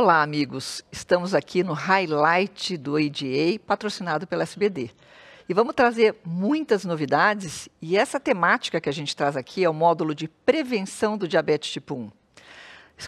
[0.00, 0.84] Olá, amigos.
[0.92, 4.92] Estamos aqui no highlight do ADA, patrocinado pela SBD.
[5.48, 9.74] E vamos trazer muitas novidades, e essa temática que a gente traz aqui é o
[9.74, 12.12] módulo de prevenção do diabetes tipo 1.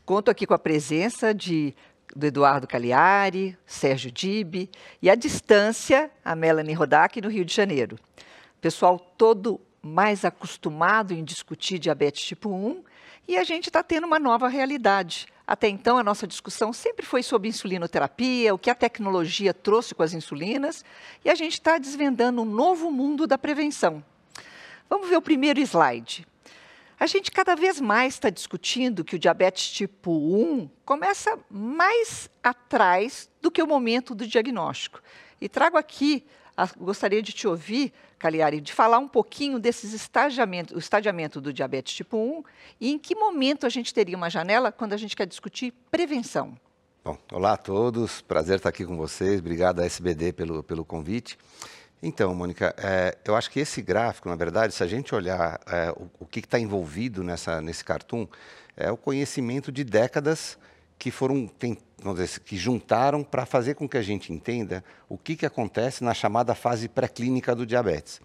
[0.05, 1.77] Conto aqui com a presença de,
[2.15, 4.69] do Eduardo Cagliari, Sérgio Dibe
[5.01, 7.97] e, à distância, a Melanie Rodak, no Rio de Janeiro.
[8.61, 12.83] Pessoal todo mais acostumado em discutir diabetes tipo 1
[13.31, 15.29] e a gente está tendo uma nova realidade.
[15.47, 20.03] Até então, a nossa discussão sempre foi sobre insulinoterapia, o que a tecnologia trouxe com
[20.03, 20.85] as insulinas,
[21.25, 24.05] e a gente está desvendando um novo mundo da prevenção.
[24.89, 26.27] Vamos ver o primeiro slide.
[26.99, 33.31] A gente cada vez mais está discutindo que o diabetes tipo 1 começa mais atrás
[33.41, 35.01] do que o momento do diagnóstico.
[35.41, 36.27] E trago aqui,
[36.79, 41.95] gostaria de te ouvir, Cagliari, de falar um pouquinho desses estadiamentos, o estadiamento do diabetes
[41.95, 42.45] tipo 1
[42.81, 46.57] e em que momento a gente teria uma janela quando a gente quer discutir prevenção.
[47.03, 51.39] Bom, olá a todos, prazer estar aqui com vocês, obrigado à SBD pelo, pelo convite.
[52.03, 55.91] Então, Mônica, é, eu acho que esse gráfico, na verdade, se a gente olhar é,
[55.91, 58.27] o, o, que está envolvido nessa, nesse cartoon,
[58.77, 60.59] é o conhecimento de décadas
[61.01, 61.79] que foram tem,
[62.15, 66.13] dizer, que juntaram para fazer com que a gente entenda o que, que acontece na
[66.13, 68.21] chamada fase pré-clínica do diabetes.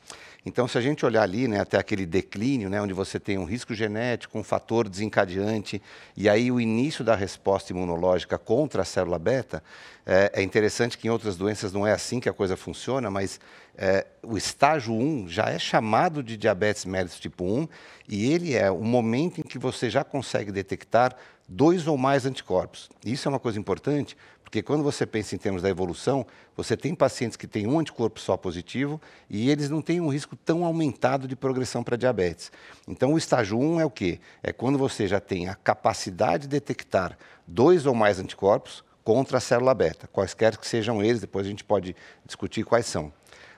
[0.46, 3.46] Então, se a gente olhar ali, né, até aquele declínio, né, onde você tem um
[3.46, 5.82] risco genético, um fator desencadeante,
[6.18, 9.64] e aí o início da resposta imunológica contra a célula beta,
[10.06, 13.40] é, é interessante que em outras doenças não é assim que a coisa funciona, mas
[13.76, 17.68] é, o estágio 1 já é chamado de diabetes mellitus tipo 1,
[18.08, 21.16] e ele é o momento em que você já consegue detectar
[21.48, 22.90] dois ou mais anticorpos.
[23.04, 26.94] Isso é uma coisa importante, porque quando você pensa em termos da evolução, você tem
[26.94, 31.28] pacientes que têm um anticorpo só positivo e eles não têm um risco tão aumentado
[31.28, 32.52] de progressão para diabetes.
[32.88, 34.20] Então, o estágio 1 é o quê?
[34.44, 37.18] É quando você já tem a capacidade de detectar
[37.48, 41.64] dois ou mais anticorpos contra a célula beta, quaisquer que sejam eles, depois a gente
[41.64, 41.96] pode
[42.26, 43.14] discutir quais são.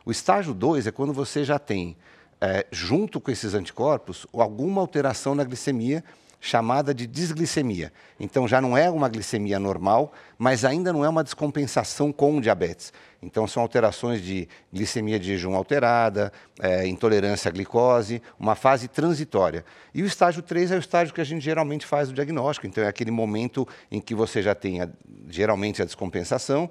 [0.06, 1.96] O estágio 2 é quando você já tem,
[2.42, 6.04] é, junto com esses anticorpos, alguma alteração na glicemia
[6.40, 7.92] chamada de desglicemia.
[8.20, 12.94] Então já não é uma glicemia normal, mas ainda não é uma descompensação com diabetes.
[13.22, 19.66] Então são alterações de glicemia de jejum alterada, é, intolerância à glicose, uma fase transitória.
[19.94, 22.68] E o estágio 3 é o estágio que a gente geralmente faz o diagnóstico.
[22.68, 24.90] Então é aquele momento em que você já tem a,
[25.28, 26.70] geralmente a descompensação,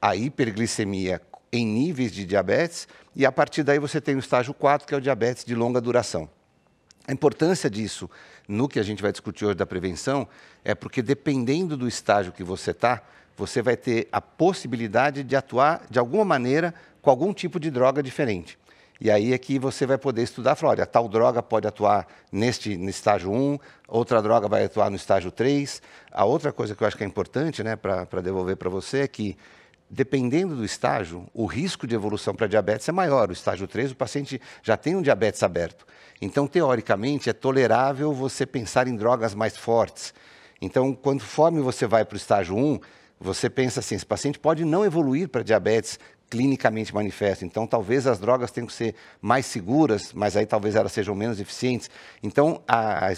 [0.00, 1.20] a hiperglicemia
[1.52, 4.96] em níveis de diabetes, e a partir daí você tem o estágio 4, que é
[4.96, 6.28] o diabetes de longa duração.
[7.06, 8.10] A importância disso
[8.48, 10.26] no que a gente vai discutir hoje da prevenção
[10.64, 13.02] é porque, dependendo do estágio que você está,
[13.36, 18.02] você vai ter a possibilidade de atuar de alguma maneira com algum tipo de droga
[18.02, 18.58] diferente.
[19.00, 22.76] E aí é que você vai poder estudar, falar, olha, tal droga pode atuar neste
[22.76, 25.82] no estágio 1, outra droga vai atuar no estágio 3.
[26.10, 29.08] A outra coisa que eu acho que é importante né, para devolver para você é
[29.08, 29.36] que
[29.94, 33.30] dependendo do estágio, o risco de evolução para diabetes é maior.
[33.30, 35.86] O estágio 3, o paciente já tem um diabetes aberto.
[36.20, 40.12] Então, teoricamente, é tolerável você pensar em drogas mais fortes.
[40.60, 42.80] Então, conforme você vai para o estágio 1,
[43.20, 47.44] você pensa assim: esse paciente pode não evoluir para diabetes clinicamente manifesto.
[47.44, 51.38] Então, talvez as drogas tenham que ser mais seguras, mas aí talvez elas sejam menos
[51.38, 51.88] eficientes.
[52.20, 53.12] Então, a, a,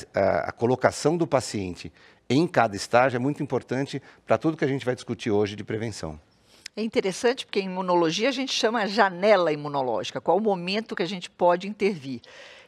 [0.48, 1.90] a colocação do paciente
[2.28, 5.64] em cada estágio é muito importante para tudo que a gente vai discutir hoje de
[5.64, 6.20] prevenção.
[6.78, 11.08] É interessante porque em imunologia a gente chama janela imunológica, qual o momento que a
[11.08, 12.20] gente pode intervir.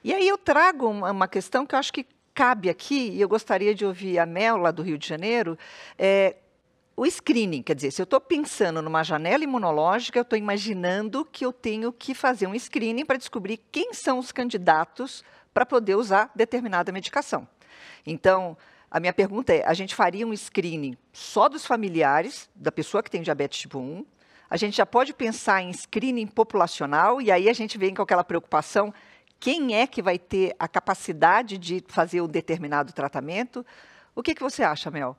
[0.03, 3.75] E aí eu trago uma questão que eu acho que cabe aqui, e eu gostaria
[3.75, 5.59] de ouvir a Mel, lá do Rio de Janeiro,
[5.99, 6.37] é,
[6.97, 11.45] o screening, quer dizer, se eu estou pensando numa janela imunológica, eu estou imaginando que
[11.45, 16.31] eu tenho que fazer um screening para descobrir quem são os candidatos para poder usar
[16.35, 17.47] determinada medicação.
[18.07, 18.57] Então,
[18.91, 23.11] a minha pergunta é: a gente faria um screening só dos familiares da pessoa que
[23.11, 24.05] tem diabetes tipo 1?
[24.51, 28.25] A gente já pode pensar em screening populacional e aí a gente vem com aquela
[28.25, 28.93] preocupação:
[29.39, 33.65] quem é que vai ter a capacidade de fazer um determinado tratamento?
[34.15, 35.17] O que, que você acha, Mel?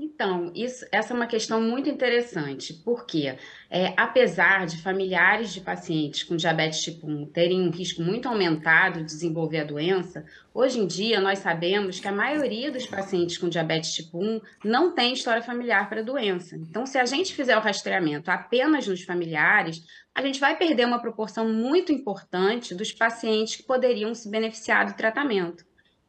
[0.00, 3.36] Então, isso, essa é uma questão muito interessante, porque
[3.68, 9.00] é, apesar de familiares de pacientes com diabetes tipo 1 terem um risco muito aumentado
[9.00, 10.24] de desenvolver a doença,
[10.54, 14.94] hoje em dia nós sabemos que a maioria dos pacientes com diabetes tipo 1 não
[14.94, 16.54] tem história familiar para a doença.
[16.56, 19.82] Então, se a gente fizer o rastreamento apenas nos familiares,
[20.14, 24.96] a gente vai perder uma proporção muito importante dos pacientes que poderiam se beneficiar do
[24.96, 25.67] tratamento.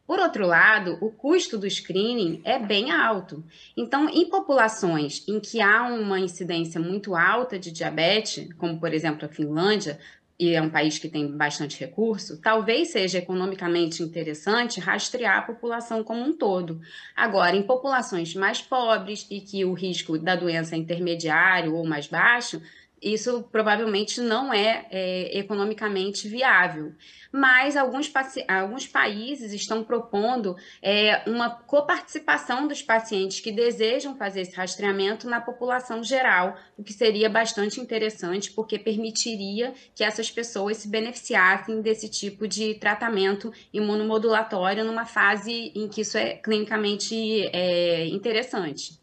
[0.10, 3.44] Por outro lado, o custo do screening é bem alto.
[3.78, 9.28] Então, em populações em que há uma incidência muito alta de diabetes, como por exemplo
[9.28, 10.00] a Finlândia,
[10.40, 16.04] e é um país que tem bastante recurso, talvez seja economicamente interessante rastrear a população
[16.04, 16.82] como um todo.
[17.16, 22.08] Agora, em populações mais pobres e que o risco da doença é intermediário ou mais
[22.08, 22.60] baixo,
[23.02, 26.94] isso provavelmente não é, é economicamente viável.
[27.32, 28.12] Mas alguns,
[28.48, 35.40] alguns países estão propondo é, uma coparticipação dos pacientes que desejam fazer esse rastreamento na
[35.40, 42.10] população geral, o que seria bastante interessante, porque permitiria que essas pessoas se beneficiassem desse
[42.10, 47.16] tipo de tratamento imunomodulatório numa fase em que isso é clinicamente
[47.54, 48.99] é, interessante.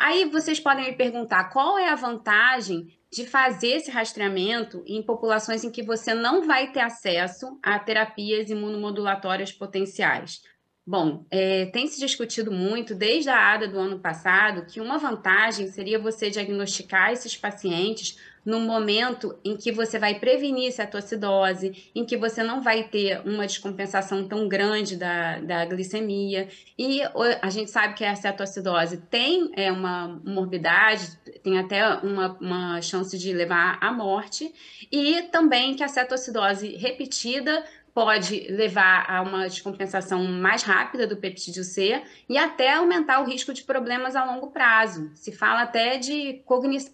[0.00, 5.62] Aí vocês podem me perguntar qual é a vantagem de fazer esse rastreamento em populações
[5.62, 10.40] em que você não vai ter acesso a terapias imunomodulatórias potenciais.
[10.86, 15.68] Bom, é, tem se discutido muito desde a ADA do ano passado que uma vantagem
[15.68, 22.16] seria você diagnosticar esses pacientes no momento em que você vai prevenir cetoacidose, em que
[22.16, 26.48] você não vai ter uma descompensação tão grande da, da glicemia.
[26.78, 27.00] E
[27.42, 33.18] a gente sabe que a cetoacidose tem é, uma morbidade, tem até uma, uma chance
[33.18, 34.52] de levar à morte,
[34.90, 37.64] e também que a cetoacidose repetida
[37.94, 43.52] pode levar a uma descompensação mais rápida do peptídeo C e até aumentar o risco
[43.52, 45.10] de problemas a longo prazo.
[45.14, 46.42] Se fala até de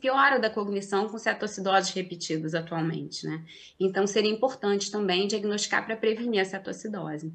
[0.00, 3.42] piora da cognição com cetoacidoses repetidas atualmente, né?
[3.78, 7.32] Então seria importante também diagnosticar para prevenir a cetoacidose.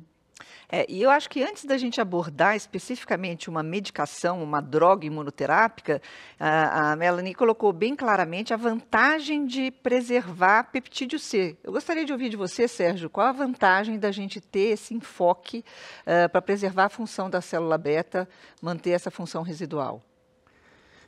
[0.71, 6.01] É, e eu acho que antes da gente abordar especificamente uma medicação, uma droga imunoterápica,
[6.39, 11.57] a, a Melanie colocou bem claramente a vantagem de preservar peptídeo C.
[11.61, 15.65] Eu gostaria de ouvir de você, Sérgio, qual a vantagem da gente ter esse enfoque
[16.03, 18.25] uh, para preservar a função da célula beta,
[18.61, 20.01] manter essa função residual?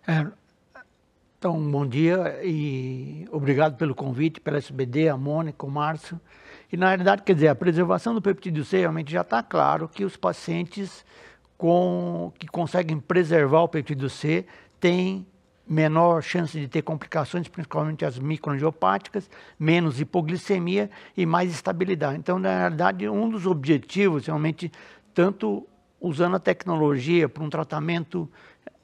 [0.05, 0.27] É,
[1.39, 6.19] então, bom dia e obrigado pelo convite, pela SBD, a Mônica, o Márcio.
[6.73, 10.03] E, na realidade, quer dizer, a preservação do peptídeo C realmente já está claro que
[10.03, 11.05] os pacientes
[11.55, 14.43] com, que conseguem preservar o peptídeo C
[14.79, 15.23] têm
[15.67, 19.29] menor chance de ter complicações, principalmente as microangiopáticas,
[19.59, 22.17] menos hipoglicemia e mais estabilidade.
[22.17, 24.71] Então, na realidade, um dos objetivos, realmente,
[25.13, 25.67] tanto
[26.01, 28.27] usando a tecnologia para um tratamento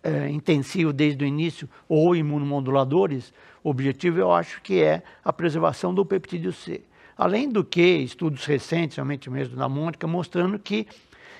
[0.04, 3.34] é, intensivo desde o início ou imunomoduladores,
[3.64, 6.84] o objetivo eu acho que é a preservação do peptídeo C.
[7.20, 10.88] Além do que, estudos recentes, realmente mesmo da Mônica, mostrando que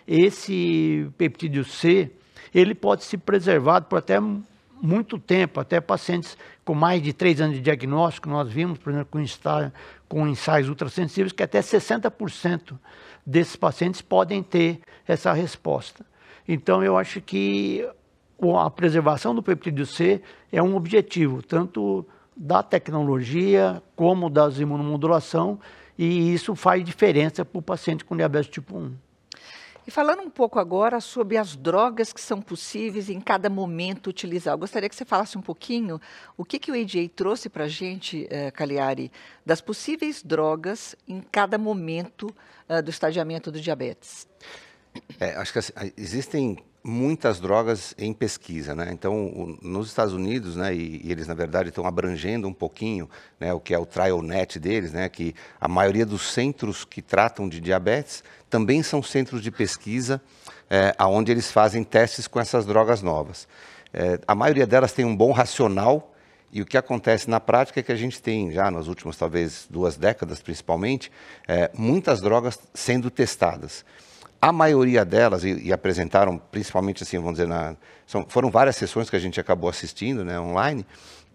[0.06, 2.12] esse peptídeo C,
[2.54, 4.20] ele pode ser preservado por até
[4.82, 9.08] muito tempo, até pacientes com mais de três anos de diagnóstico, nós vimos, por exemplo,
[9.10, 9.24] com,
[10.10, 12.78] com ensaios ultrassensíveis, que até 60%
[13.26, 16.06] desses pacientes podem ter essa resposta.
[16.46, 17.88] Então, eu acho que
[18.62, 20.22] a preservação do peptídeo C
[20.52, 22.06] é um objetivo, tanto
[22.42, 25.60] da tecnologia como da imunomodulação,
[25.98, 28.96] e isso faz diferença para o paciente com diabetes tipo 1.
[29.86, 34.54] E falando um pouco agora sobre as drogas que são possíveis em cada momento utilizar,
[34.54, 36.00] eu gostaria que você falasse um pouquinho
[36.38, 39.12] o que, que o ADA trouxe para a gente, eh, Cagliari,
[39.46, 42.34] das possíveis drogas em cada momento
[42.70, 44.28] eh, do estadiamento do diabetes.
[45.20, 48.90] É, acho que assim, existem muitas drogas em pesquisa, né?
[48.92, 53.10] Então, o, nos Estados Unidos, né, e, e, eles na verdade estão abrangendo um pouquinho,
[53.40, 57.50] né, o que é o TrialNet deles, né, que a maioria dos centros que tratam
[57.50, 60.22] de diabetes também são centros de pesquisa,
[60.70, 63.48] é, aonde eles fazem testes com essas drogas novas.
[63.94, 66.14] É, a maioria delas tem um bom racional
[66.52, 69.68] e o que acontece na prática é que a gente tem já nas últimas talvez
[69.70, 71.12] duas décadas, principalmente,
[71.48, 73.86] é, muitas drogas sendo testadas.
[74.42, 77.76] A maioria delas, e, e, apresentaram principalmente assim, vamos dizer, na,
[78.08, 80.86] são, foram várias sessões que a gente acabou assistindo né, online,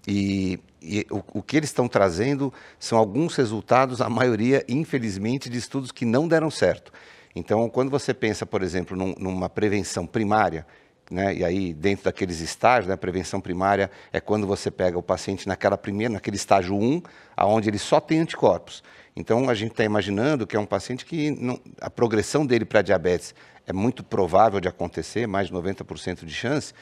[0.07, 5.59] e, e o, o, que eles estão trazendo são alguns resultados, a maioria, infelizmente, de
[5.59, 6.93] estudos que não deram certo.
[7.37, 10.67] Então, quando você pensa, por exemplo, num, numa prevenção primária,
[11.11, 15.47] né, e aí dentro daqueles estágios, né, prevenção primária é quando você pega o paciente
[15.47, 17.03] naquela primeira, naquele estágio 1,
[17.37, 18.83] aonde ele só tem anticorpos.
[19.17, 22.83] Então, a gente está imaginando que é um paciente que não, a progressão dele para
[22.83, 23.35] diabetes
[23.67, 26.75] é muito provável de acontecer, mais de 90% de chance,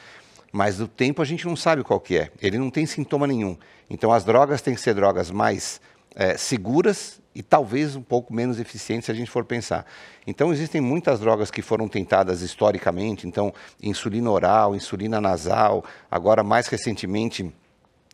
[0.51, 2.31] mas o tempo a gente não sabe qual que é.
[2.41, 3.57] Ele não tem sintoma nenhum.
[3.89, 5.81] Então, as drogas têm que ser drogas mais
[6.15, 9.87] é, seguras e talvez um pouco menos eficientes se a gente for pensar.
[10.27, 16.67] Então, existem muitas drogas que foram tentadas historicamente, então, insulina oral, insulina nasal, agora mais
[16.67, 17.53] recentemente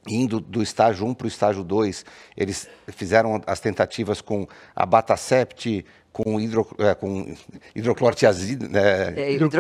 [0.06, 2.04] indo do estágio 1 para o estágio 2,
[2.36, 7.34] eles fizeram as tentativas com a Batacept, com, hidro, é, com
[7.74, 9.14] hidroclorotiazida, né?
[9.16, 9.50] é, hidro, uh,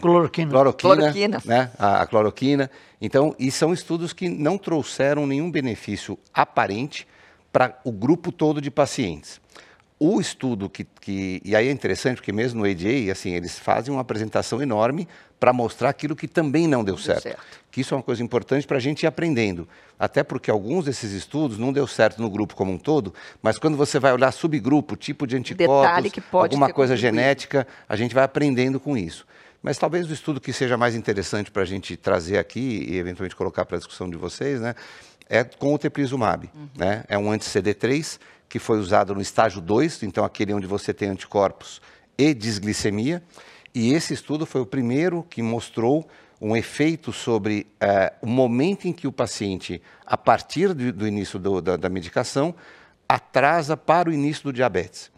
[0.00, 1.42] cloroquina, cloroquina, cloroquina.
[1.44, 1.70] Né?
[1.78, 2.70] A, a, cloroquina.
[3.00, 7.06] Então, e são estudos que não trouxeram nenhum benefício aparente
[7.52, 9.40] para o grupo todo de pacientes.
[9.98, 13.94] O estudo que, que, E aí é interessante, porque mesmo no ADA, assim, eles fazem
[13.94, 15.08] uma apresentação enorme
[15.40, 17.22] para mostrar aquilo que também não deu certo.
[17.22, 17.40] certo.
[17.70, 19.66] Que isso é uma coisa importante para a gente ir aprendendo.
[19.98, 23.76] Até porque alguns desses estudos não deu certo no grupo como um todo, mas quando
[23.76, 28.98] você vai olhar subgrupo, tipo de anticorpos, alguma coisa genética, a gente vai aprendendo com
[28.98, 29.26] isso.
[29.62, 33.34] Mas talvez o estudo que seja mais interessante para a gente trazer aqui e eventualmente
[33.34, 34.74] colocar para a discussão de vocês, né,
[35.28, 36.48] é com o teplizumab.
[36.54, 36.68] Uhum.
[36.76, 37.04] Né?
[37.08, 41.80] É um anti-CD3 que foi usado no estágio 2, então aquele onde você tem anticorpos
[42.16, 43.22] e desglicemia.
[43.74, 46.08] E esse estudo foi o primeiro que mostrou
[46.40, 51.38] um efeito sobre uh, o momento em que o paciente, a partir do, do início
[51.38, 52.54] do, da, da medicação,
[53.08, 55.10] atrasa para o início do diabetes.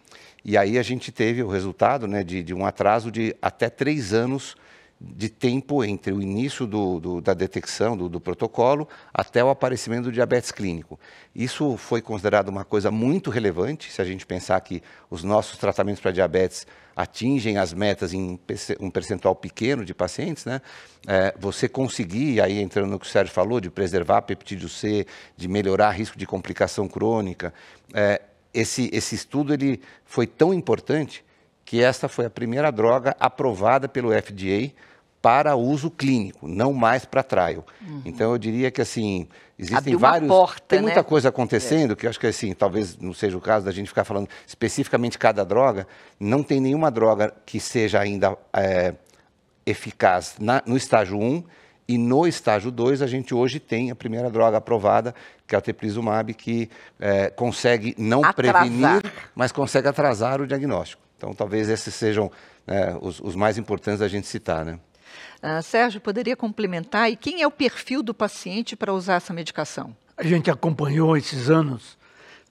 [0.45, 4.13] E aí a gente teve o resultado né, de, de um atraso de até três
[4.13, 4.57] anos
[5.01, 10.05] de tempo entre o início do, do, da detecção do, do, protocolo até o aparecimento
[10.05, 10.99] do diabetes clínico.
[11.35, 16.01] Isso foi considerado uma coisa muito relevante, se a gente pensar que os nossos tratamentos
[16.01, 18.41] para diabetes atingem as metas em
[18.81, 20.61] um percentual pequeno de pacientes, né?
[21.07, 25.47] É, você conseguir, aí entrando no que o Sérgio falou, de preservar peptídeo C, de
[25.47, 27.55] melhorar risco de complicação crônica,
[27.95, 28.21] é,
[28.53, 31.25] esse, esse estudo ele foi tão importante
[31.69, 34.73] que esta foi a primeira droga aprovada pelo FDA
[35.21, 37.63] para uso clínico, não mais para trial.
[37.87, 38.01] Uhum.
[38.07, 41.03] Então eu diria que assim existem Abriu vários, porta, tem muita né?
[41.03, 41.95] coisa acontecendo é.
[41.97, 45.19] que eu acho que assim talvez não seja o caso da gente ficar falando especificamente
[45.19, 45.87] cada droga.
[46.19, 48.95] Não tem nenhuma droga que seja ainda é,
[49.67, 51.45] eficaz na, no estágio 1
[51.87, 55.15] e no estágio 2 a gente hoje tem a primeira droga aprovada,
[55.47, 58.63] que é o teplizumab, que é, consegue não atrasar.
[58.63, 61.08] prevenir, mas consegue atrasar o diagnóstico.
[61.19, 62.31] Então talvez esses sejam
[62.67, 64.79] né, os, os mais importantes a gente citar, né?
[65.43, 67.11] Uh, Sérgio, poderia complementar?
[67.11, 69.95] E quem é o perfil do paciente para usar essa medicação?
[70.17, 71.99] A gente acompanhou esses anos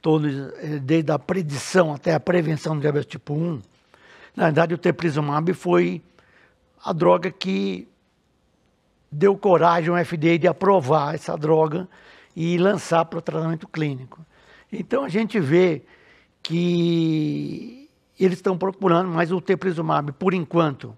[0.02, 3.62] todos, eh, desde a predição até a prevenção do diabetes tipo 1.
[4.36, 6.02] Na verdade, o teplizumab foi
[6.84, 7.88] a droga que
[9.12, 11.88] deu coragem ao FDA de aprovar essa droga
[12.36, 14.26] e lançar para o tratamento clínico.
[14.72, 15.82] Então a gente vê
[16.44, 17.87] que
[18.26, 20.96] eles estão procurando, mas o teplizumab, por enquanto,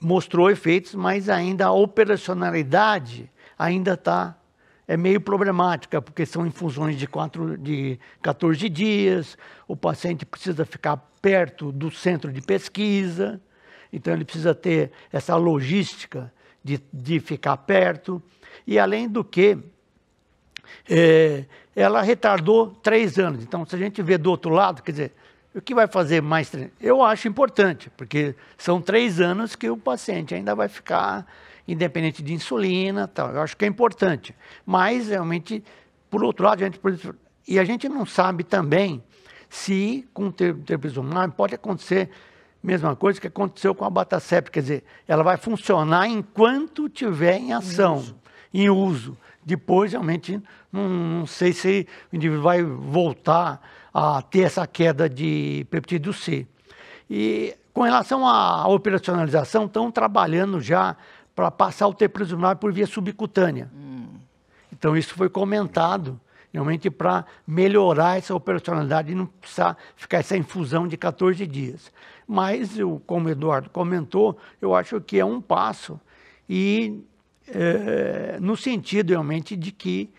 [0.00, 4.36] mostrou efeitos, mas ainda a operacionalidade ainda está
[4.86, 10.96] é meio problemática, porque são infusões de, quatro, de 14 dias, o paciente precisa ficar
[11.22, 13.40] perto do centro de pesquisa,
[13.92, 16.32] então ele precisa ter essa logística
[16.64, 18.22] de, de ficar perto.
[18.66, 19.56] E além do que,
[20.88, 23.42] é, ela retardou três anos.
[23.42, 25.12] Então, se a gente vê do outro lado, quer dizer,
[25.54, 26.50] o que vai fazer mais?
[26.80, 31.26] Eu acho importante, porque são três anos que o paciente ainda vai ficar
[31.66, 33.30] independente de insulina, tal.
[33.30, 34.34] Eu acho que é importante.
[34.64, 35.62] Mas realmente,
[36.10, 36.80] por outro lado, a gente
[37.46, 39.02] e a gente não sabe também
[39.48, 42.08] se com o terbizumab pode acontecer
[42.62, 47.52] mesma coisa que aconteceu com a Batacep, quer dizer, ela vai funcionar enquanto tiver em
[47.52, 48.16] ação, em uso.
[48.54, 49.18] Em uso.
[49.44, 50.40] Depois, realmente,
[50.70, 53.60] não, não sei se o indivíduo vai voltar
[53.92, 56.46] a ter essa queda de peptídeo C.
[57.10, 60.96] E com relação à operacionalização, estão trabalhando já
[61.34, 63.70] para passar o teplizumab por via subcutânea.
[63.74, 64.18] Hum.
[64.72, 66.20] Então, isso foi comentado
[66.52, 71.90] realmente para melhorar essa operacionalidade e não precisar ficar essa infusão de 14 dias.
[72.26, 75.98] Mas, eu, como o Eduardo comentou, eu acho que é um passo
[76.48, 77.02] e
[77.48, 80.10] é, no sentido realmente de que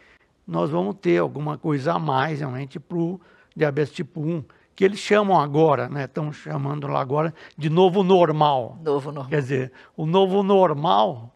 [0.48, 3.20] nós vamos ter alguma coisa a mais realmente para o
[3.56, 4.44] diabetes tipo 1,
[4.76, 8.78] que eles chamam agora, né, estão chamando lá agora de novo normal.
[8.84, 9.30] Novo normal.
[9.30, 11.34] Quer dizer, o novo normal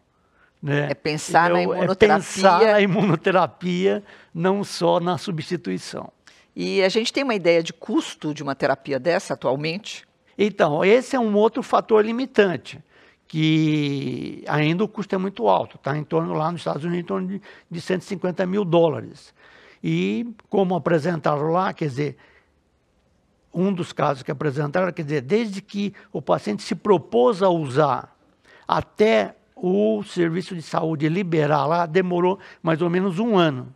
[0.62, 2.16] né, é pensar na imunoterapia.
[2.16, 6.12] É pensar na imunoterapia, não só na substituição.
[6.56, 10.08] E a gente tem uma ideia de custo de uma terapia dessa atualmente?
[10.38, 12.80] Então, esse é um outro fator limitante,
[13.28, 17.08] que ainda o custo é muito alto, está em torno lá nos Estados Unidos, em
[17.08, 19.34] torno de, de 150 mil dólares.
[19.84, 22.18] E como apresentaram lá, quer dizer,
[23.54, 28.16] um dos casos que apresentaram, quer dizer, desde que o paciente se propôs a usar
[28.68, 33.74] até o serviço de saúde liberar lá, demorou mais ou menos um ano.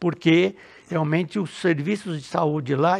[0.00, 0.56] Porque
[0.88, 2.98] realmente os serviços de saúde lá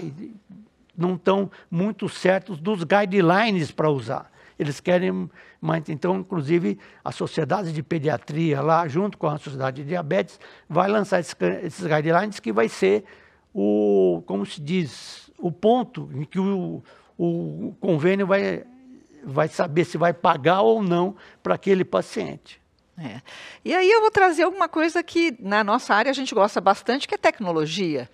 [0.96, 4.30] não estão muito certos dos guidelines para usar.
[4.58, 5.30] Eles querem,
[5.88, 11.20] então, inclusive, a Sociedade de Pediatria lá, junto com a Sociedade de Diabetes, vai lançar
[11.20, 13.04] esses, guidelines que vai ser
[13.52, 16.82] o, como se diz, o ponto em que o,
[17.18, 18.64] o convênio vai,
[19.24, 22.60] vai saber se vai pagar ou não para aquele paciente.
[22.96, 23.20] É.
[23.64, 27.08] E aí eu vou trazer alguma coisa que na nossa área a gente gosta bastante,
[27.08, 28.08] que é tecnologia.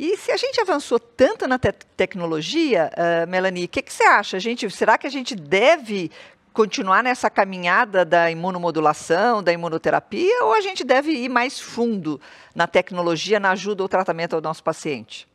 [0.00, 4.04] E se a gente avançou tanto na te tecnologia, uh, Melanie, o que, que, você
[4.04, 4.38] acha?
[4.38, 6.08] gente, será que a gente deve
[6.52, 12.20] continuar nessa caminhada da imunomodulação, da imunoterapia, ou a gente deve ir mais fundo
[12.54, 15.26] na tecnologia, na ajuda ou tratamento ao nosso paciente?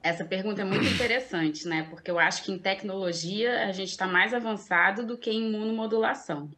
[0.00, 1.84] Essa pergunta é muito interessante, né?
[1.90, 6.48] Porque eu acho que em tecnologia a gente está mais avançado do que em imunomodulação.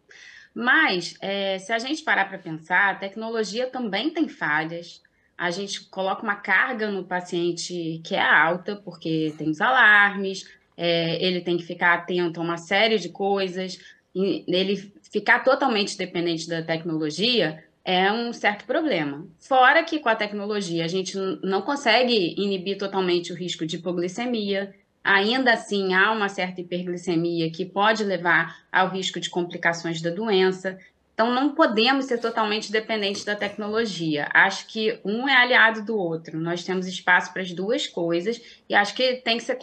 [0.54, 5.02] Mas, é, se a gente parar para pensar, a tecnologia também tem falhas,
[5.36, 10.44] a gente coloca uma carga no paciente que é alta, porque tem os alarmes,
[10.76, 13.78] é, ele tem que ficar atento a uma série de coisas,
[14.14, 19.26] ele ficar totalmente dependente da tecnologia é um certo problema.
[19.38, 24.74] Fora que com a tecnologia a gente não consegue inibir totalmente o risco de hipoglicemia,
[25.02, 30.78] ainda assim há uma certa hiperglicemia que pode levar ao risco de complicações da doença.
[31.14, 34.28] Então, não podemos ser totalmente dependentes da tecnologia.
[34.34, 36.38] Acho que um é aliado do outro.
[36.40, 39.56] Nós temos espaço para as duas coisas e acho que tem que ser,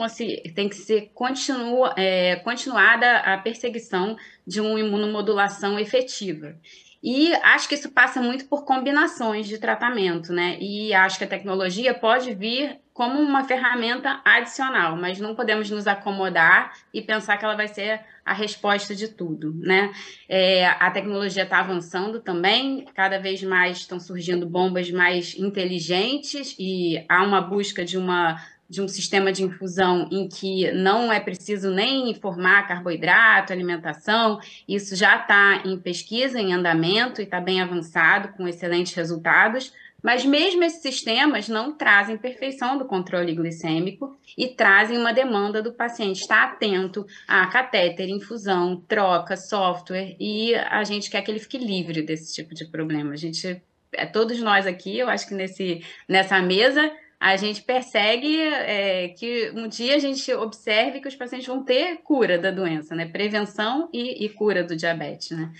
[0.55, 4.15] tem que ser continua, é, continuada a perseguição
[4.47, 6.55] de uma imunomodulação efetiva.
[7.03, 10.57] E acho que isso passa muito por combinações de tratamento, né?
[10.59, 15.87] E acho que a tecnologia pode vir como uma ferramenta adicional, mas não podemos nos
[15.87, 19.91] acomodar e pensar que ela vai ser a resposta de tudo, né?
[20.27, 27.03] É, a tecnologia está avançando também, cada vez mais estão surgindo bombas mais inteligentes e
[27.09, 28.39] há uma busca de uma
[28.71, 34.95] de um sistema de infusão em que não é preciso nem informar carboidrato, alimentação, isso
[34.95, 39.73] já está em pesquisa, em andamento e está bem avançado, com excelentes resultados.
[40.01, 45.73] Mas mesmo esses sistemas não trazem perfeição do controle glicêmico e trazem uma demanda do
[45.73, 51.57] paciente estar atento a catéter, infusão, troca, software, e a gente quer que ele fique
[51.57, 53.13] livre desse tipo de problema.
[53.13, 53.61] A gente,
[53.93, 59.51] é, todos nós aqui, eu acho que nesse, nessa mesa, a gente persegue é, que
[59.55, 63.05] um dia a gente observe que os pacientes vão ter cura da doença, né?
[63.05, 65.51] Prevenção e, e cura do diabetes, né?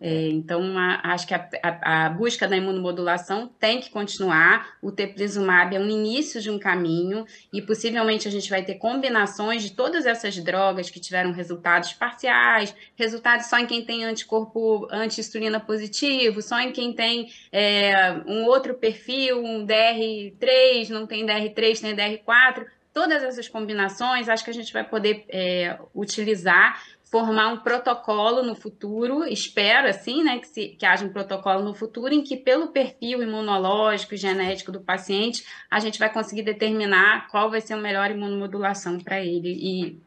[0.00, 4.78] É, então, a, acho que a, a, a, busca da imunomodulação tem que continuar.
[4.80, 9.62] O teplizumab é um início de um caminho e possivelmente a gente vai ter combinações
[9.62, 15.60] de todas essas drogas que tiveram resultados parciais, resultados só em quem tem anticorpo anti-insulina
[15.60, 21.94] positivo, só em quem tem é, um outro perfil, um DR3, não tem DR3, tem
[21.94, 28.42] DR4 todas essas combinações, acho que a gente vai poder é, utilizar formar um protocolo
[28.42, 32.36] no futuro, espero assim, né, que, se, que haja um protocolo no futuro em que
[32.36, 37.74] pelo perfil imunológico e genético do paciente, a gente vai conseguir determinar qual vai ser
[37.74, 40.00] a melhor imunomodulação para ele e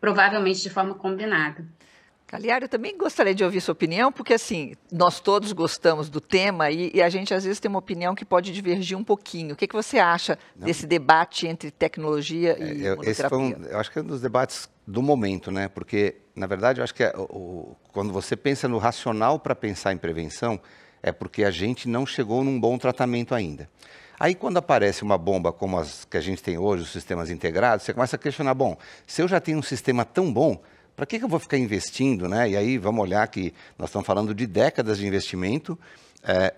[0.00, 1.66] provavelmente de forma combinada.
[2.30, 6.70] Caliário, eu também gostaria de ouvir sua opinião, porque assim, nós todos gostamos do tema
[6.70, 9.54] e, e, a gente às vezes tem uma opinião que pode divergir um pouquinho.
[9.54, 10.64] O que, que você acha Não.
[10.64, 14.04] desse debate entre tecnologia é, e eu, esse foi um, Eu acho que é um
[14.04, 15.66] dos debates do momento, né?
[15.66, 19.92] Porque, na verdade, eu acho que é, o, quando você pensa no racional para pensar
[19.92, 20.60] em prevenção,
[21.02, 23.68] é porque a gente não chegou num bom tratamento ainda.
[24.20, 27.84] Aí, quando aparece uma bomba como as que a gente tem hoje, os sistemas integrados,
[27.84, 30.62] você começa a questionar: bom, se eu já tenho um sistema tão bom,
[30.96, 32.28] para que, que eu vou ficar investindo?
[32.28, 32.50] Né?
[32.50, 35.78] E aí vamos olhar que nós estamos falando de décadas de investimento
[36.22, 36.54] é,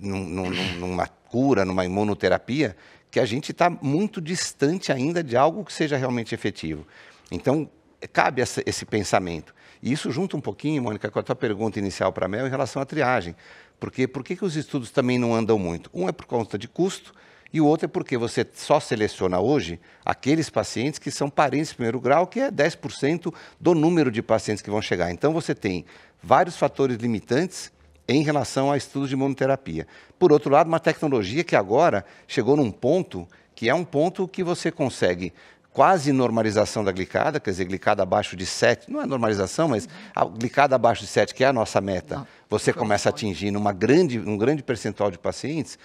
[0.00, 2.76] num, num, numa cura, numa imunoterapia,
[3.10, 6.86] que a gente está muito distante ainda de algo que seja realmente efetivo.
[7.30, 7.68] Então,
[8.12, 9.54] cabe essa, esse pensamento.
[9.82, 12.50] E isso junta um pouquinho, Mônica, com a tua pergunta inicial para a Mel em
[12.50, 13.36] relação à triagem.
[13.78, 15.90] Porque por que, que os estudos também não andam muito?
[15.92, 17.14] Um é por conta de custo,
[17.56, 21.76] e o outro é porque você só seleciona hoje aqueles pacientes que são parentes de
[21.76, 25.10] primeiro grau, que é 10% do número de pacientes que vão chegar.
[25.10, 25.86] Então você tem
[26.22, 27.72] vários fatores limitantes
[28.06, 29.86] em relação a estudos de imunoterapia.
[30.18, 34.44] Por outro lado, uma tecnologia que agora chegou num ponto que é um ponto que
[34.44, 35.32] você consegue
[35.72, 40.26] quase normalização da glicada, quer dizer, glicada abaixo de 7, não é normalização, mas a
[40.26, 44.18] glicada abaixo de 7, que é a nossa meta, você começa a atingir numa grande,
[44.18, 45.78] um grande percentual de pacientes.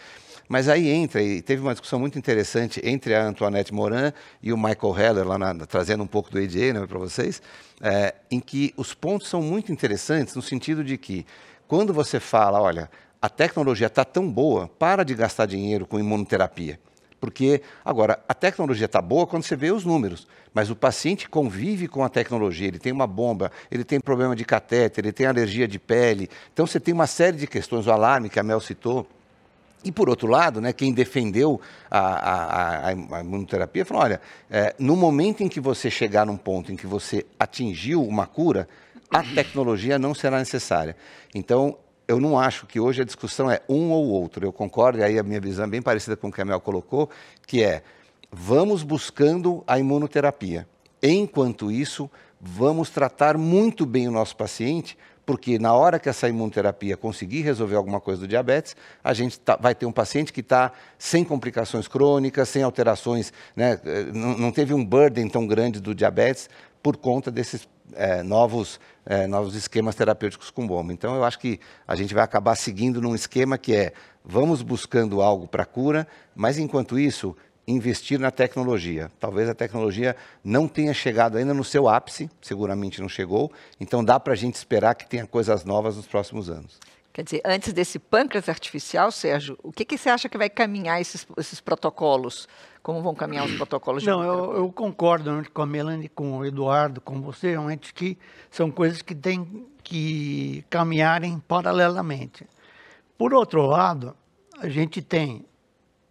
[0.47, 4.58] Mas aí entra, e teve uma discussão muito interessante entre a Antoinette Morin e o
[4.58, 7.41] Michael Heller, lá na, trazendo um pouco do ADA né, para vocês,
[7.82, 11.25] é, em que os pontos são muito interessantes no sentido de que,
[11.67, 12.89] quando você fala, olha,
[13.21, 16.80] a tecnologia está tão boa, para de gastar dinheiro com imunoterapia.
[17.19, 21.88] Porque, agora, a tecnologia está boa quando você vê os números, mas o paciente convive
[21.88, 25.67] com a tecnologia, ele tem uma bomba, ele tem problema de catéter, ele tem alergia
[25.67, 26.27] de pele.
[26.51, 29.08] Então, você tem uma série de questões, o alarme que a Mel citou.
[29.83, 34.95] E, por outro lado, né, quem defendeu a, a, a, imunoterapia falou: olha, é, no
[34.95, 38.67] momento em que você chegar num ponto em que você atingiu uma cura,
[39.09, 40.95] a tecnologia não será necessária.
[41.33, 44.45] Então, eu não acho que hoje a discussão é um ou outro.
[44.45, 46.59] Eu concordo, e aí a minha visão é bem parecida com o que a Mel
[46.59, 47.09] colocou,
[47.47, 47.83] que é
[48.31, 50.67] vamos buscando a imunoterapia.
[51.01, 54.97] Enquanto isso, vamos tratar muito bem o nosso paciente,
[55.31, 59.55] porque na hora que essa imunoterapia conseguir resolver alguma coisa do diabetes, a gente tá,
[59.55, 63.79] vai ter um paciente que está sem complicações crônicas, sem alterações, né,
[64.13, 66.49] não, não teve um burden tão grande do diabetes
[66.83, 70.91] por conta desses é, novos, é, novos esquemas terapêuticos com bomba.
[70.91, 73.93] Então, eu acho que a gente vai acabar seguindo num esquema que é
[74.25, 77.37] vamos buscando algo para cura, mas enquanto isso,
[77.67, 79.12] investir na tecnologia.
[79.19, 84.19] Talvez a tecnologia não tenha chegado ainda no seu ápice, seguramente não chegou, então dá
[84.19, 86.80] para a gente esperar que tenha coisas novas nos próximos anos.
[87.13, 91.02] Quer dizer, antes desse pâncreas artificial, Sérgio, o que, que você acha que vai caminhar
[91.02, 92.47] esses, esses protocolos?
[92.82, 94.04] Como vão caminhar os protocolos?
[94.04, 98.17] Não, eu, eu, concordo com a Melanie, com o Eduardo, com você, realmente que
[98.50, 102.47] são coisas que têm que caminharem paralelamente.
[103.17, 104.15] Por outro lado,
[104.58, 105.45] a gente tem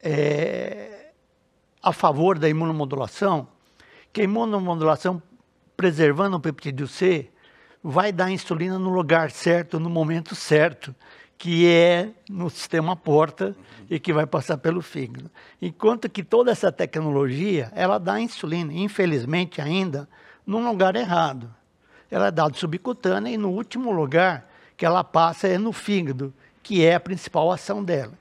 [0.03, 1.00] é,
[1.83, 3.49] a favor da imunomodulação,
[4.13, 5.23] que a imunomodulação,
[5.77, 7.31] preservando o peptídeo C,
[7.83, 10.95] vai dar insulina no lugar certo, no momento certo,
[11.39, 13.57] que é no sistema porta
[13.89, 15.31] e que vai passar pelo fígado.
[15.61, 20.07] Enquanto que toda essa tecnologia, ela dá insulina, infelizmente ainda,
[20.47, 21.49] num lugar errado.
[22.11, 26.85] Ela é dada subcutânea e no último lugar que ela passa é no fígado, que
[26.85, 28.13] é a principal ação dela.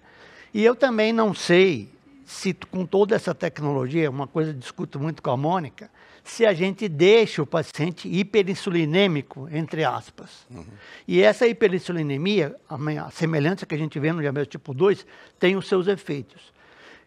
[0.54, 1.90] E eu também não sei
[2.30, 5.90] se com toda essa tecnologia, uma coisa que discuto muito com a Mônica,
[6.24, 10.46] se a gente deixa o paciente hiperinsulinêmico, entre aspas.
[10.48, 10.64] Uhum.
[11.08, 15.08] E essa hiperinsulinemia, a semelhança que a gente vê no diabetes tipo 2,
[15.40, 16.54] tem os seus efeitos.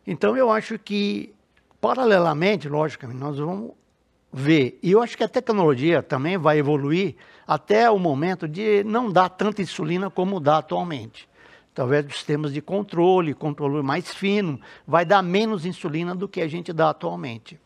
[0.04, 1.32] Então, eu acho que,
[1.80, 3.70] paralelamente, logicamente, nós vamos
[4.32, 4.76] ver.
[4.82, 7.14] E eu acho que a tecnologia também vai evoluir
[7.46, 11.30] até o momento de não dar tanta insulina como dá atualmente
[11.74, 16.72] dos sistemas de controle, controle mais fino, vai dar menos insulina do que a gente
[16.72, 17.58] dá atualmente.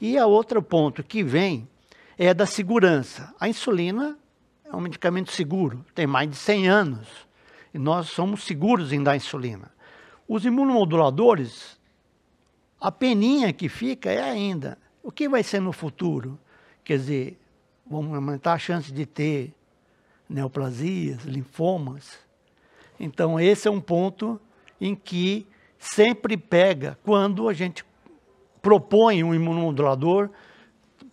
[0.00, 1.68] E a outro ponto que vem
[2.16, 3.34] é da segurança.
[3.40, 4.16] A insulina
[4.64, 7.08] é um medicamento seguro, tem mais de 100 anos,
[7.74, 9.70] e nós somos seguros em dar insulina.
[10.28, 11.78] Os imunomoduladores,
[12.80, 16.38] a peninha que fica é ainda, o que vai ser no futuro?
[16.84, 17.38] Quer dizer,
[17.84, 19.52] vamos aumentar a chance de ter
[20.28, 22.18] neoplasias, linfomas,
[23.00, 24.38] então, esse é um ponto
[24.78, 25.46] em que
[25.78, 27.82] sempre pega quando a gente
[28.60, 30.28] propõe um imunomodulador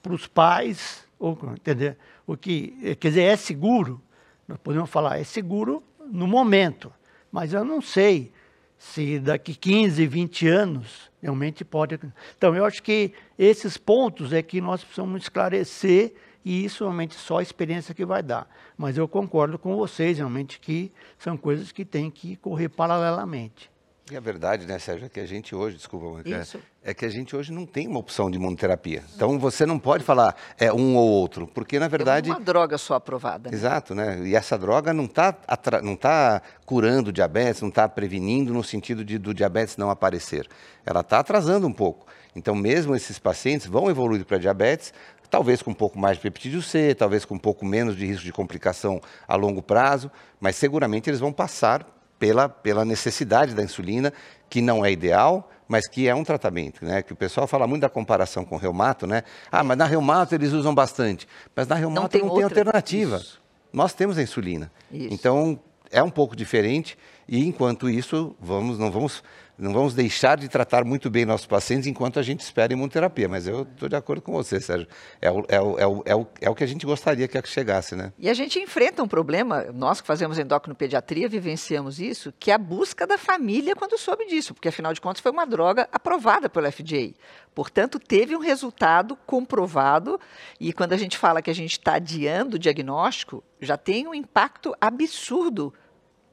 [0.03, 1.97] para os pais, ou, entender?
[2.27, 4.01] O que, quer dizer, é seguro,
[4.45, 6.91] nós podemos falar, é seguro no momento,
[7.31, 8.33] mas eu não sei
[8.77, 11.97] se daqui 15, 20 anos realmente pode.
[12.37, 16.13] Então, eu acho que esses pontos é que nós precisamos esclarecer
[16.47, 18.47] e isso realmente só a experiência que vai dar.
[18.77, 23.69] Mas eu concordo com vocês, realmente, que são coisas que têm que correr paralelamente.
[24.09, 27.09] E a verdade, né, Sérgio, é que a gente hoje, desculpa, é, é que a
[27.09, 29.03] gente hoje não tem uma opção de imunoterapia.
[29.13, 32.29] Então você não pode falar é um ou outro, porque na verdade.
[32.29, 33.51] É uma droga só aprovada.
[33.51, 33.57] Né?
[33.57, 34.25] Exato, né?
[34.25, 35.35] E essa droga não está
[35.83, 40.47] não tá curando o diabetes, não está prevenindo no sentido de do diabetes não aparecer.
[40.85, 42.07] Ela está atrasando um pouco.
[42.37, 44.93] Então, mesmo esses pacientes vão evoluir para diabetes,
[45.29, 48.23] talvez com um pouco mais de peptídeo C, talvez com um pouco menos de risco
[48.23, 51.85] de complicação a longo prazo, mas seguramente eles vão passar
[52.17, 54.11] pela, pela necessidade da insulina,
[54.49, 57.01] que não é ideal, mas que é um tratamento, né?
[57.01, 59.23] Que o pessoal fala muito da comparação com o reumato, né?
[59.51, 63.17] Ah, mas na reumato eles usam bastante, mas na reumato não tem, não tem alternativa.
[63.17, 63.41] Isso.
[63.71, 64.71] Nós temos a insulina.
[64.91, 65.13] Isso.
[65.13, 65.59] Então,
[65.91, 69.23] é um pouco diferente e enquanto isso, vamos, não vamos
[69.57, 73.27] não vamos deixar de tratar muito bem nossos pacientes enquanto a gente espera imunoterapia.
[73.27, 74.87] Mas eu estou de acordo com você, Sérgio.
[75.19, 77.41] É o, é, o, é, o, é, o, é o que a gente gostaria que
[77.47, 78.13] chegasse, né?
[78.19, 82.57] E a gente enfrenta um problema, nós que fazemos endocrinopediatria vivenciamos isso, que é a
[82.57, 86.71] busca da família quando soube disso, porque afinal de contas foi uma droga aprovada pelo
[86.71, 87.13] FDA.
[87.55, 90.19] Portanto, teve um resultado comprovado
[90.59, 94.13] e quando a gente fala que a gente está adiando o diagnóstico, já tem um
[94.13, 95.73] impacto absurdo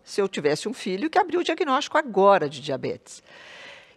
[0.05, 3.23] se eu tivesse um filho que abriu o diagnóstico agora de diabetes.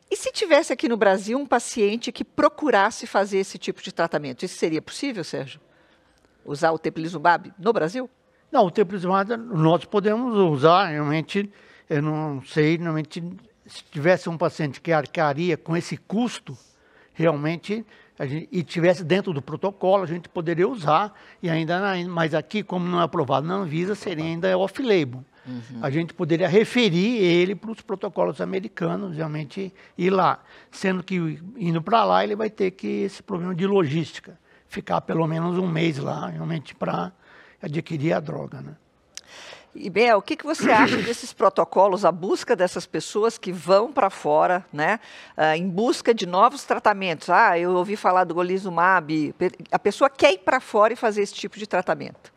[0.09, 4.45] E se tivesse aqui no Brasil um paciente que procurasse fazer esse tipo de tratamento,
[4.45, 5.59] isso seria possível, Sérgio?
[6.45, 8.09] Usar o teplizumab no Brasil?
[8.49, 11.51] Não, o teplizumab nós podemos usar, realmente,
[11.89, 13.21] eu não sei, realmente,
[13.65, 16.57] se tivesse um paciente que arcaria com esse custo,
[17.13, 17.85] realmente,
[18.21, 22.87] gente, e tivesse dentro do protocolo, a gente poderia usar, e ainda, mas aqui, como
[22.87, 25.25] não é aprovado na Anvisa, seria ainda off-label.
[25.47, 25.79] Uhum.
[25.81, 30.43] A gente poderia referir ele para os protocolos americanos, realmente ir lá.
[30.69, 35.25] Sendo que indo para lá, ele vai ter que esse problema de logística, ficar pelo
[35.25, 37.13] menos um mês lá, realmente, para
[37.61, 38.61] adquirir a droga.
[38.61, 38.75] Né?
[39.73, 43.91] E, Bel, o que, que você acha desses protocolos, a busca dessas pessoas que vão
[43.93, 44.99] para fora, né,
[45.37, 47.29] uh, em busca de novos tratamentos?
[47.29, 49.33] Ah, eu ouvi falar do golizumab.
[49.71, 52.33] A pessoa quer ir para fora e fazer esse tipo de tratamento.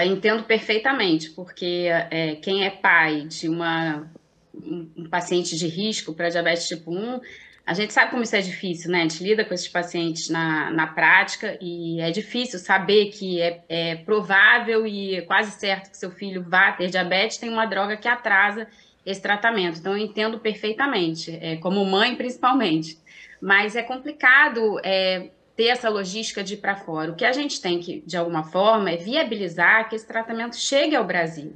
[0.00, 4.10] Entendo perfeitamente, porque é, quem é pai de uma,
[4.54, 7.20] um, um paciente de risco para diabetes tipo 1
[7.64, 8.98] a gente sabe como isso é difícil, né?
[8.98, 13.62] A gente lida com esses pacientes na, na prática e é difícil saber que é,
[13.68, 17.96] é provável e é quase certo que seu filho vá ter diabetes, tem uma droga
[17.96, 18.66] que atrasa
[19.06, 19.78] esse tratamento.
[19.78, 22.98] Então, eu entendo perfeitamente, é, como mãe principalmente.
[23.40, 25.30] Mas é complicado é,
[25.62, 27.12] ter essa logística de ir para fora.
[27.12, 30.96] O que a gente tem que, de alguma forma, é viabilizar que esse tratamento chegue
[30.96, 31.54] ao Brasil.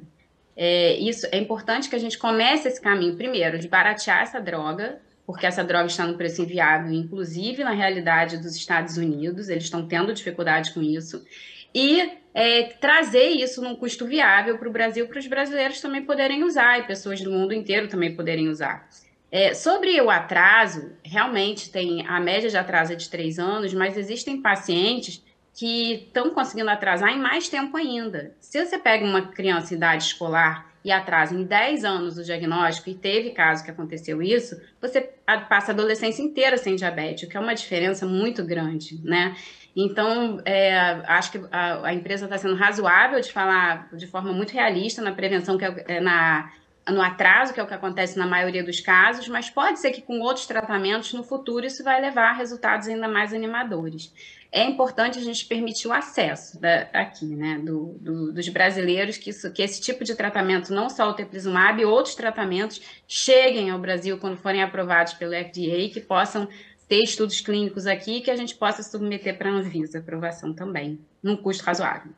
[0.57, 5.01] É, isso é importante que a gente comece esse caminho, primeiro, de baratear essa droga,
[5.27, 9.89] porque essa droga está no preço inviável, inclusive na realidade dos Estados Unidos, eles estão
[9.89, 11.27] tendo dificuldade com isso,
[11.75, 16.45] e é, trazer isso num custo viável para o Brasil, para os brasileiros também poderem
[16.45, 18.89] usar, e pessoas do mundo inteiro também poderem usar.
[19.31, 23.97] É, sobre o atraso, realmente tem a média de atraso é de três anos, mas
[23.97, 28.35] existem pacientes que estão conseguindo atrasar em mais tempo ainda.
[28.39, 32.91] Se você pega uma criança em idade escolar e atrasa em 10 anos o diagnóstico,
[32.91, 35.01] e teve caso que aconteceu isso, você
[35.49, 39.35] passa a adolescência inteira sem diabetes, o que é uma diferença muito grande, né?
[39.75, 44.53] Então, é, acho que a, a empresa está sendo razoável de falar de forma muito
[44.53, 46.53] realista na prevenção, que é, é na
[46.89, 50.01] no atraso, que é o que acontece na maioria dos casos, mas pode ser que
[50.01, 54.13] com outros tratamentos no futuro isso vai levar a resultados ainda mais animadores
[54.57, 59.31] é importante a gente permitir o acesso da, aqui, né, do, do, dos brasileiros, que,
[59.31, 64.19] isso, que esse tipo de tratamento, não só o teplizumab, outros tratamentos, cheguem ao Brasil
[64.19, 66.49] quando forem aprovados pelo FDA, que possam
[66.89, 71.37] ter estudos clínicos aqui que a gente possa submeter para a Anvisa, aprovação também, num
[71.37, 72.13] custo razoável.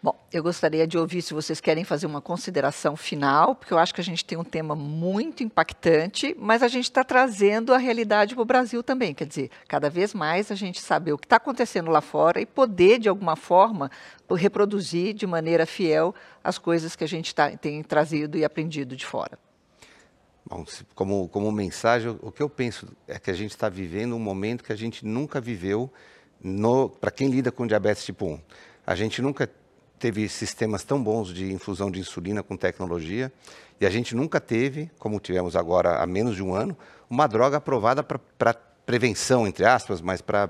[0.00, 3.92] Bom, eu gostaria de ouvir se vocês querem fazer uma consideração final, porque eu acho
[3.92, 8.36] que a gente tem um tema muito impactante, mas a gente está trazendo a realidade
[8.36, 9.12] para o Brasil também.
[9.12, 12.46] Quer dizer, cada vez mais a gente saber o que está acontecendo lá fora e
[12.46, 13.90] poder, de alguma forma,
[14.30, 19.04] reproduzir de maneira fiel as coisas que a gente tá, tem trazido e aprendido de
[19.04, 19.36] fora.
[20.46, 24.20] Bom, como, como mensagem, o que eu penso é que a gente está vivendo um
[24.20, 25.92] momento que a gente nunca viveu
[27.00, 28.40] para quem lida com diabetes tipo 1.
[28.86, 29.50] A gente nunca
[29.98, 33.32] teve sistemas tão bons de infusão de insulina com tecnologia
[33.80, 36.76] e a gente nunca teve, como tivemos agora há menos de um ano,
[37.08, 38.54] uma droga aprovada para
[38.86, 40.48] prevenção, entre aspas, mas para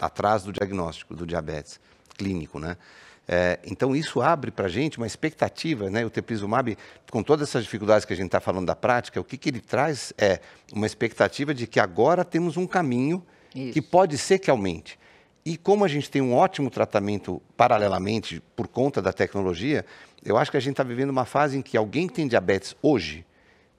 [0.00, 1.78] atrás do diagnóstico do diabetes
[2.16, 2.76] clínico, né?
[3.28, 6.04] É, então isso abre para a gente uma expectativa, né?
[6.04, 6.76] O teplizumab,
[7.10, 9.60] com todas essas dificuldades que a gente está falando da prática, o que, que ele
[9.60, 10.40] traz é
[10.72, 13.72] uma expectativa de que agora temos um caminho isso.
[13.72, 14.98] que pode ser que aumente.
[15.44, 19.84] E como a gente tem um ótimo tratamento paralelamente por conta da tecnologia,
[20.24, 22.76] eu acho que a gente está vivendo uma fase em que alguém que tem diabetes
[22.80, 23.26] hoje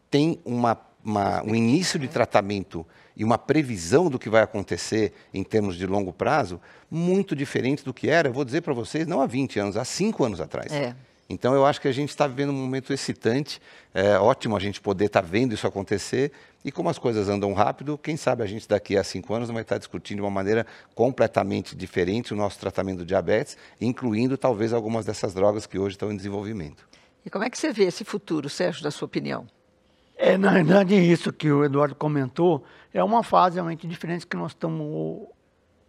[0.10, 5.44] tem uma, uma, um início de tratamento e uma previsão do que vai acontecer em
[5.44, 6.60] termos de longo prazo
[6.92, 9.86] muito diferente do que era, eu vou dizer para vocês, não há 20 anos, há
[9.86, 10.72] 5 anos atrás.
[10.72, 10.96] É.
[11.30, 13.62] Então, eu acho que a gente está vivendo um momento excitante,
[13.94, 16.32] é ótimo a gente poder estar tá vendo isso acontecer,
[16.66, 19.62] e como as coisas andam rápido, quem sabe a gente daqui a cinco anos vai
[19.62, 24.74] estar tá discutindo de uma maneira completamente diferente o nosso tratamento do diabetes, incluindo talvez
[24.74, 26.88] algumas dessas drogas que hoje estão em desenvolvimento.
[27.26, 29.48] E como é que você vê esse futuro, Sérgio, da sua opinião?
[30.16, 34.52] É, na verdade, isso que o Eduardo comentou é uma fase realmente diferente que nós
[34.52, 35.28] estamos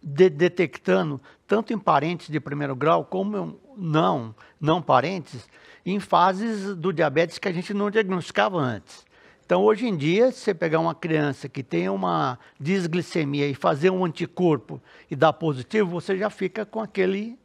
[0.01, 5.47] de detectando, tanto em parentes de primeiro grau como não, não parentes,
[5.85, 9.05] em fases do diabetes que a gente não diagnosticava antes.
[9.45, 13.91] Então, hoje em dia, se você pegar uma criança que tem uma disglicemia e fazer
[13.91, 17.37] um anticorpo e dar positivo, você já fica com, aquele,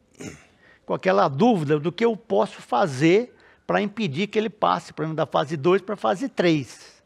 [0.83, 3.35] com aquela dúvida do que eu posso fazer
[3.67, 7.03] para impedir que ele passe, exemplo, da fase 2 para a fase 3.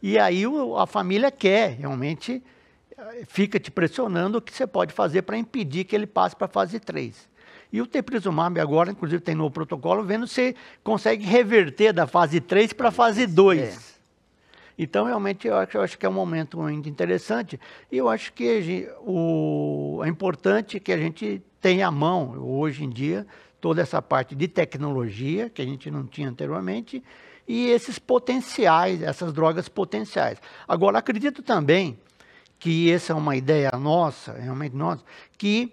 [0.00, 0.44] E aí
[0.78, 2.40] a família quer, realmente,
[3.26, 6.50] fica te pressionando o que você pode fazer para impedir que ele passe para a
[6.50, 7.30] fase 3.
[7.72, 12.72] E o teplizumab agora, inclusive, tem no protocolo, vendo se consegue reverter da fase 3
[12.74, 13.60] para a fase 2.
[13.60, 13.92] É.
[14.78, 17.58] Então, realmente, eu acho, eu acho, que é um momento muito interessante.
[17.90, 22.90] E eu acho que o, é importante que a gente tenha à mão, hoje em
[22.90, 23.26] dia,
[23.60, 27.02] toda essa parte de tecnologia, que a gente não tinha anteriormente,
[27.46, 30.38] e esses potenciais, essas drogas potenciais.
[30.66, 31.98] Agora, acredito também
[32.62, 35.02] que essa é uma ideia nossa, realmente nossa,
[35.36, 35.72] que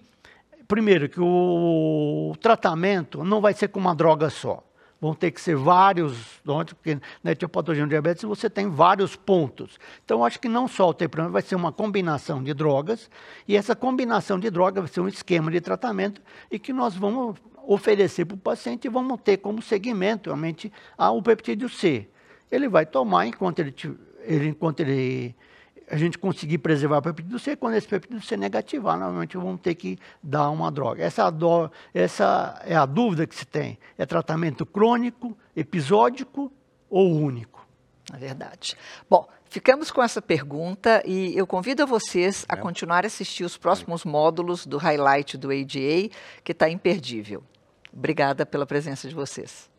[0.68, 4.64] primeiro, que o tratamento não vai ser com uma droga só.
[5.00, 9.80] Vão ter que ser vários, porque na etiopatologia do diabetes você tem vários pontos.
[10.04, 13.10] Então, acho que não só o TPM vai ser uma combinação de drogas,
[13.48, 17.38] e essa combinação de drogas vai ser um esquema de tratamento, e que nós vamos
[17.68, 22.08] oferecer para o paciente e vamos ter como segmento realmente o peptídeo C.
[22.52, 23.76] Ele vai tomar enquanto ele,
[24.24, 25.36] ele, enquanto ele
[25.90, 29.76] a gente conseguir preservar o peptídeo C, quando esse peptídeo C negativar, normalmente vamos ter
[29.76, 31.04] que dar uma droga.
[31.04, 33.78] Essa, do, essa é a dúvida que se tem.
[33.98, 36.52] É tratamento crônico, episódico
[36.90, 37.68] ou único?
[38.14, 38.76] É verdade.
[39.10, 42.58] Bom, ficamos com essa pergunta e eu convido a vocês a é.
[42.58, 46.10] continuar a assistir os próximos módulos do highlight do ADA,
[46.44, 47.44] que está imperdível.
[47.92, 49.70] Obrigada pela presença de vocês.